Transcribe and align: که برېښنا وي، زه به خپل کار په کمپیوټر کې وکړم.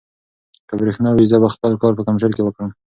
که 0.67 0.73
برېښنا 0.79 1.09
وي، 1.13 1.25
زه 1.31 1.37
به 1.41 1.49
خپل 1.55 1.71
کار 1.81 1.91
په 1.97 2.03
کمپیوټر 2.07 2.31
کې 2.35 2.43
وکړم. 2.45 2.69